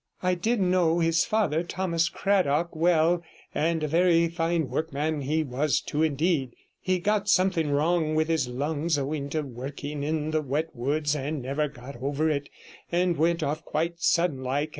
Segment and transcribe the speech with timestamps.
[0.23, 3.21] I did know his father, Thomas Cradock, well,
[3.53, 6.55] and a very fine workman he was too, indeed.
[6.79, 11.43] He got something wrong with his lungs owing to working in the wet woods, and
[11.43, 12.49] never got over it,
[12.91, 14.69] and went off quite sudden like.